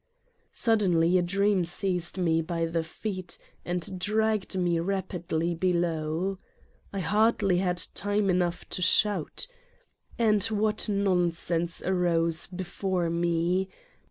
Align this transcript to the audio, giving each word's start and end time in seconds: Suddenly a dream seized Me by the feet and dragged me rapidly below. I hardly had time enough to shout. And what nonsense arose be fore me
Suddenly 0.51 1.19
a 1.19 1.21
dream 1.21 1.63
seized 1.63 2.17
Me 2.17 2.41
by 2.41 2.65
the 2.65 2.83
feet 2.83 3.37
and 3.63 3.99
dragged 3.99 4.57
me 4.57 4.79
rapidly 4.79 5.53
below. 5.53 6.39
I 6.91 7.01
hardly 7.01 7.59
had 7.59 7.83
time 7.93 8.27
enough 8.31 8.67
to 8.69 8.81
shout. 8.81 9.45
And 10.17 10.43
what 10.45 10.89
nonsense 10.89 11.83
arose 11.83 12.47
be 12.47 12.63
fore 12.63 13.11
me 13.11 13.69